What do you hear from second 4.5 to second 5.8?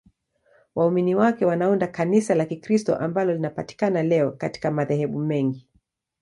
madhehebu mengi.